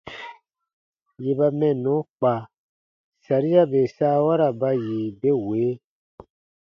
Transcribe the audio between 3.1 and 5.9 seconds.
saria bè saawara ba yi be wee: